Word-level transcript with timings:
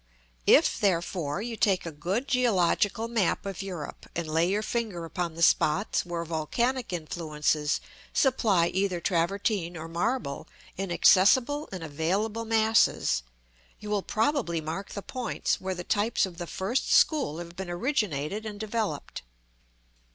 If, 0.47 0.79
therefore, 0.79 1.43
you 1.43 1.55
take 1.55 1.85
a 1.85 1.91
good 1.91 2.27
geological 2.27 3.07
map 3.07 3.45
of 3.45 3.61
Europe, 3.61 4.07
and 4.15 4.27
lay 4.27 4.49
your 4.49 4.63
finger 4.63 5.05
upon 5.05 5.35
the 5.35 5.43
spots 5.43 6.07
where 6.07 6.25
volcanic 6.25 6.91
influences 6.91 7.79
supply 8.11 8.69
either 8.69 8.99
travertin 8.99 9.77
or 9.77 9.87
marble 9.87 10.47
in 10.75 10.91
accessible 10.91 11.69
and 11.71 11.83
available 11.83 12.45
masses, 12.45 13.21
you 13.79 13.91
will 13.91 14.01
probably 14.01 14.59
mark 14.59 14.89
the 14.89 15.03
points 15.03 15.61
where 15.61 15.75
the 15.75 15.83
types 15.83 16.25
of 16.25 16.39
the 16.39 16.47
first 16.47 16.91
school 16.91 17.37
have 17.37 17.55
been 17.55 17.69
originated 17.69 18.43
and 18.43 18.59
developed. 18.59 19.21